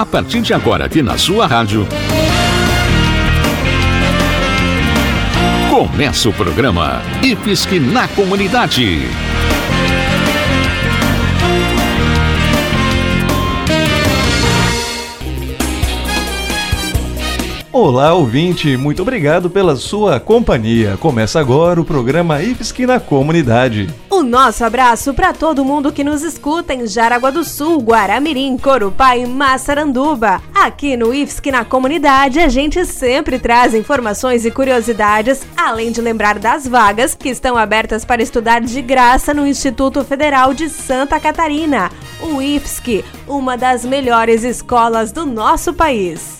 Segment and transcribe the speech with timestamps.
[0.00, 1.86] A partir de agora, aqui na sua rádio.
[5.68, 9.02] Começa o programa IFSC na Comunidade.
[17.70, 20.96] Olá, ouvinte, muito obrigado pela sua companhia.
[20.96, 23.86] Começa agora o programa IFSC na Comunidade.
[24.20, 29.16] O nosso abraço para todo mundo que nos escuta em Jaraguá do Sul, Guaramirim, Corupá
[29.16, 30.42] e Massaranduba.
[30.54, 36.38] Aqui no IFSC na Comunidade, a gente sempre traz informações e curiosidades, além de lembrar
[36.38, 41.90] das vagas que estão abertas para estudar de graça no Instituto Federal de Santa Catarina,
[42.20, 46.39] o IFSC, uma das melhores escolas do nosso país.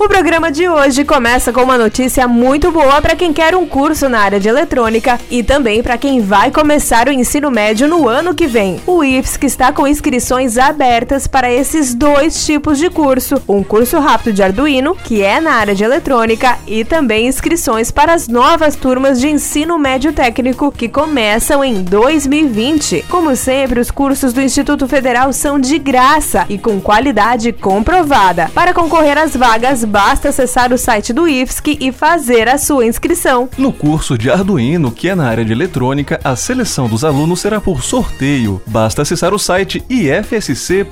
[0.00, 4.08] O programa de hoje começa com uma notícia muito boa para quem quer um curso
[4.08, 8.34] na área de eletrônica e também para quem vai começar o ensino médio no ano
[8.34, 8.80] que vem.
[8.86, 14.32] O IFSC está com inscrições abertas para esses dois tipos de curso: um curso rápido
[14.32, 19.20] de Arduino, que é na área de eletrônica, e também inscrições para as novas turmas
[19.20, 23.04] de ensino médio técnico que começam em 2020.
[23.10, 28.50] Como sempre, os cursos do Instituto Federal são de graça e com qualidade comprovada.
[28.54, 33.48] Para concorrer às vagas basta acessar o site do IFSC e fazer a sua inscrição.
[33.58, 37.60] No curso de Arduino, que é na área de eletrônica, a seleção dos alunos será
[37.60, 38.62] por sorteio.
[38.66, 40.90] Basta acessar o site ifsc.edu.br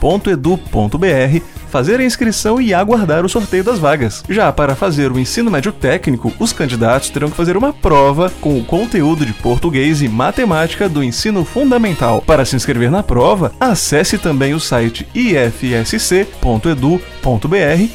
[1.68, 4.24] fazer a inscrição e aguardar o sorteio das vagas.
[4.28, 8.58] Já para fazer o ensino médio técnico, os candidatos terão que fazer uma prova com
[8.58, 12.22] o conteúdo de português e matemática do ensino fundamental.
[12.26, 16.28] Para se inscrever na prova, acesse também o site ifsc.edu.br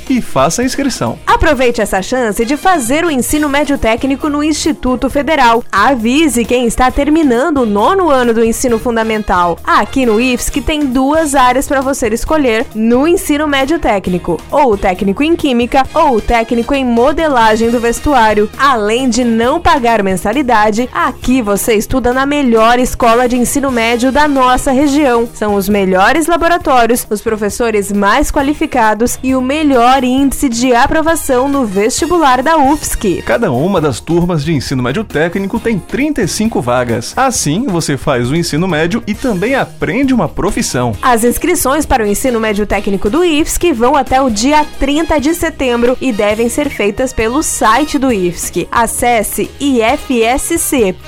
[0.10, 1.18] e faça a inscrição.
[1.26, 5.64] Aproveite essa chance de fazer o ensino médio técnico no Instituto Federal.
[5.72, 9.58] Avise quem está terminando o nono ano do ensino fundamental.
[9.64, 14.74] Aqui no IFSC tem duas áreas para você escolher no ensino médio médio técnico, ou
[14.74, 18.50] o técnico em química, ou o técnico em modelagem do vestuário.
[18.58, 24.28] Além de não pagar mensalidade, aqui você estuda na melhor escola de ensino médio da
[24.28, 25.30] nossa região.
[25.34, 31.66] São os melhores laboratórios, os professores mais qualificados e o melhor índice de aprovação no
[31.66, 33.24] vestibular da UFSC.
[33.26, 37.14] Cada uma das turmas de ensino médio técnico tem 35 vagas.
[37.16, 40.92] Assim, você faz o ensino médio e também aprende uma profissão.
[41.02, 45.20] As inscrições para o ensino médio técnico do IFSC IFSC vão até o dia 30
[45.20, 48.68] de setembro e devem ser feitas pelo site do IFSC.
[48.72, 51.04] Acesse ifsc.edu.br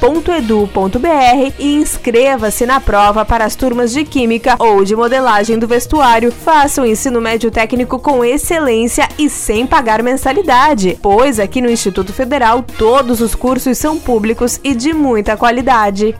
[1.57, 6.31] e inscreva-se na prova para as turmas de Química ou de Modelagem do Vestuário.
[6.31, 12.13] Faça o ensino médio técnico com excelência e sem pagar mensalidade, pois aqui no Instituto
[12.13, 16.15] Federal todos os cursos são públicos e de muita qualidade.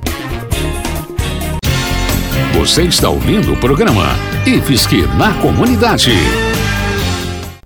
[2.53, 6.45] Você está ouvindo o programa IFSC na Comunidade.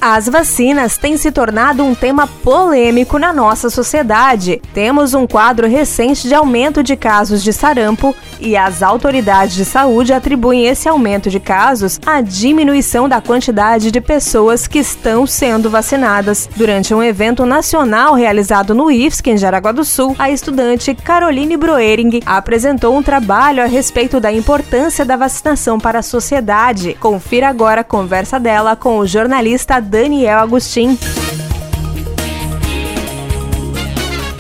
[0.09, 4.63] As vacinas têm se tornado um tema polêmico na nossa sociedade.
[4.73, 10.13] Temos um quadro recente de aumento de casos de sarampo e as autoridades de saúde
[10.13, 16.49] atribuem esse aumento de casos à diminuição da quantidade de pessoas que estão sendo vacinadas.
[16.55, 22.21] Durante um evento nacional realizado no IFSC, em Jaraguá do Sul, a estudante Caroline Broering
[22.25, 26.97] apresentou um trabalho a respeito da importância da vacinação para a sociedade.
[27.01, 31.26] Confira agora a conversa dela com o jornalista Daniel Agostinho.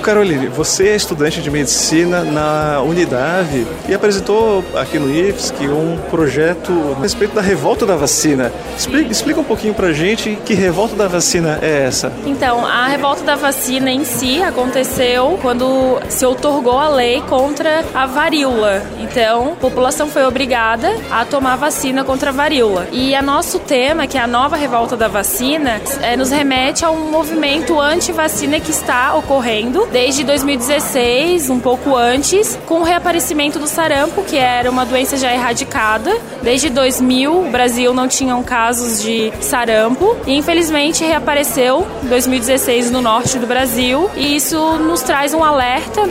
[0.07, 6.95] Caroline, você é estudante de medicina na Unidade e apresentou aqui no IFSC um projeto
[6.97, 8.53] a respeito da revolta da vacina.
[8.79, 12.13] Explica, explica um pouquinho pra gente que revolta da vacina é essa.
[12.25, 18.07] Então, a revolta da vacina em si aconteceu quando se outorgou a lei contra a
[18.07, 18.83] varíola.
[19.01, 22.87] Então, a população foi obrigada a tomar vacina contra a varíola.
[22.93, 26.93] E a nosso tema, que é a nova revolta da vacina, é, nos remete a
[26.93, 33.67] um movimento anti-vacina que está ocorrendo desde 2016, um pouco antes, com o reaparecimento do
[33.67, 36.15] sarampo, que era uma doença já erradicada.
[36.43, 43.01] Desde 2000, o Brasil não tinha casos de sarampo e infelizmente reapareceu em 2016 no
[43.01, 44.11] norte do Brasil.
[44.15, 46.03] E isso nos traz um alerta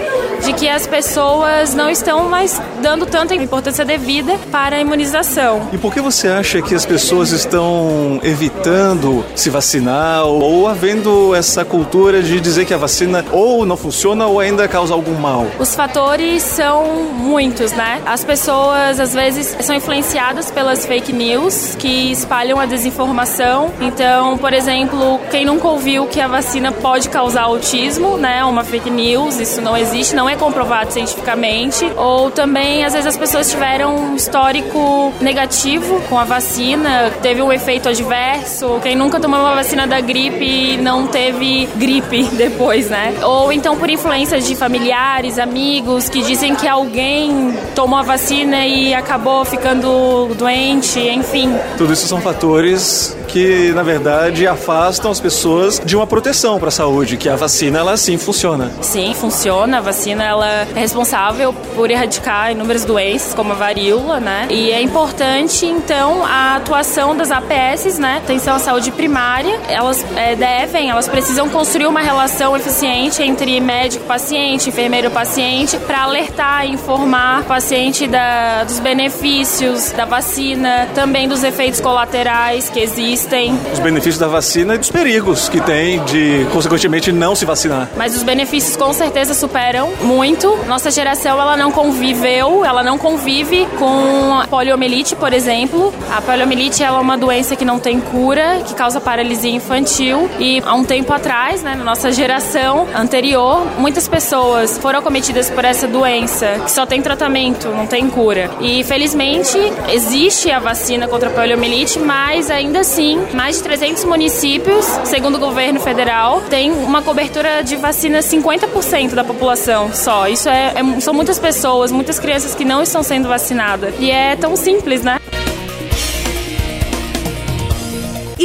[0.46, 5.70] de que as pessoas não estão mais dando tanta importância devida para a imunização.
[5.74, 11.66] E por que você acha que as pessoas estão evitando se vacinar ou havendo essa
[11.66, 15.48] cultura de dizer que a vacina ou não funciona ou ainda causa algum mal?
[15.60, 18.02] Os fatores são muitos, né?
[18.06, 23.74] As pessoas às vezes são influenciadas pelas fake news que espalham a desinformação.
[23.82, 28.44] Então, por exemplo, quem nunca ouviu que a vacina pode causar autismo, né?
[28.44, 31.86] Uma fake news, isso não existe, não é comprovado cientificamente.
[31.96, 37.52] Ou também, às vezes as pessoas tiveram um histórico negativo com a vacina, teve um
[37.52, 38.80] efeito adverso.
[38.82, 43.14] Quem nunca tomou uma vacina da gripe não teve gripe depois, né?
[43.24, 48.94] Ou então por influência de familiares, amigos que dizem que alguém tomou a vacina e
[48.94, 51.54] acabou ficando doente, enfim.
[51.78, 56.72] Tudo isso são fatores que, na verdade, afastam as pessoas de uma proteção para a
[56.72, 58.72] saúde, que a vacina, ela sim funciona.
[58.80, 59.80] Sim, funciona.
[59.80, 64.48] A vacina, ela é responsável por erradicar inúmeras doenças, como a varíola, né?
[64.50, 68.22] E é importante, então, a atuação das APS, né?
[68.24, 69.60] Atenção à saúde primária.
[69.68, 76.72] Elas é, devem, elas precisam construir uma relação eficiente entre médico-paciente, enfermeiro-paciente, para alertar e
[76.72, 83.25] informar o paciente da, dos benefícios da vacina, também dos efeitos colaterais que existem.
[83.74, 87.90] Os benefícios da vacina e dos perigos que tem de, consequentemente, não se vacinar.
[87.96, 90.58] Mas os benefícios com certeza superam muito.
[90.68, 95.94] Nossa geração, ela não conviveu, ela não convive com poliomielite, por exemplo.
[96.16, 100.30] A poliomielite é uma doença que não tem cura, que causa paralisia infantil.
[100.40, 105.66] E há um tempo atrás, né, na nossa geração anterior, muitas pessoas foram cometidas por
[105.66, 108.50] essa doença, que só tem tratamento, não tem cura.
[108.62, 109.58] E felizmente
[109.90, 115.40] existe a vacina contra a poliomielite, mas ainda assim, mais de 300 municípios, segundo o
[115.40, 120.28] governo federal, tem uma cobertura de vacina 50% da população só.
[120.28, 123.94] Isso é, é, são muitas pessoas, muitas crianças que não estão sendo vacinadas.
[124.00, 125.20] E é tão simples, né?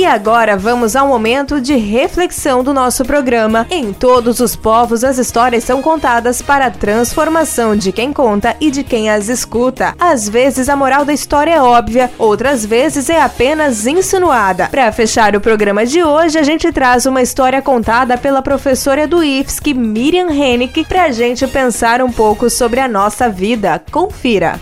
[0.01, 3.67] E agora vamos ao momento de reflexão do nosso programa.
[3.71, 8.71] Em todos os povos, as histórias são contadas para a transformação de quem conta e
[8.71, 9.95] de quem as escuta.
[9.99, 14.69] Às vezes a moral da história é óbvia, outras vezes é apenas insinuada.
[14.69, 19.23] Para fechar o programa de hoje, a gente traz uma história contada pela professora do
[19.23, 23.83] IFSC, Miriam Hennick, para a gente pensar um pouco sobre a nossa vida.
[23.93, 24.59] Confira!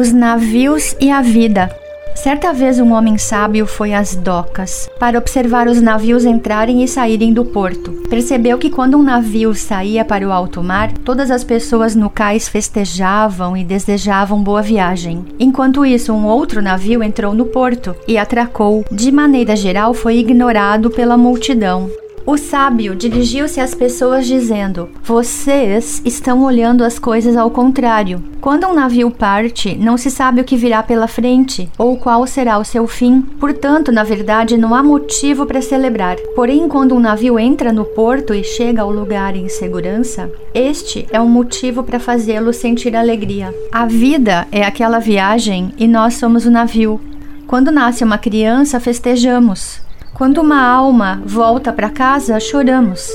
[0.00, 1.70] Os navios e a vida.
[2.14, 7.34] Certa vez um homem sábio foi às docas para observar os navios entrarem e saírem
[7.34, 7.92] do porto.
[8.08, 12.48] Percebeu que quando um navio saía para o alto mar, todas as pessoas no cais
[12.48, 15.22] festejavam e desejavam boa viagem.
[15.38, 18.82] Enquanto isso, um outro navio entrou no porto e atracou.
[18.90, 21.90] De maneira geral, foi ignorado pela multidão.
[22.30, 28.22] O sábio dirigiu-se às pessoas dizendo: Vocês estão olhando as coisas ao contrário.
[28.40, 32.56] Quando um navio parte, não se sabe o que virá pela frente ou qual será
[32.58, 33.20] o seu fim.
[33.20, 36.18] Portanto, na verdade, não há motivo para celebrar.
[36.36, 41.20] Porém, quando um navio entra no porto e chega ao lugar em segurança, este é
[41.20, 43.52] um motivo para fazê-lo sentir alegria.
[43.72, 47.00] A vida é aquela viagem e nós somos o navio.
[47.48, 49.89] Quando nasce uma criança, festejamos.
[50.20, 53.08] Quando uma alma volta para casa, choramos.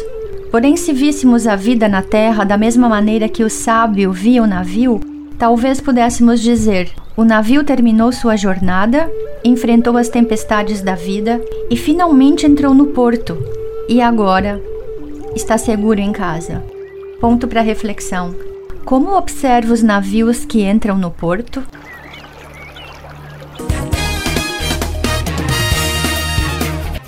[0.49, 4.47] Porém, se víssemos a vida na terra da mesma maneira que o sábio via o
[4.47, 4.99] navio,
[5.37, 9.07] talvez pudéssemos dizer: o navio terminou sua jornada,
[9.43, 13.37] enfrentou as tempestades da vida e finalmente entrou no porto.
[13.87, 14.59] E agora
[15.35, 16.63] está seguro em casa.
[17.21, 18.33] Ponto para reflexão.
[18.83, 21.61] Como observa os navios que entram no porto?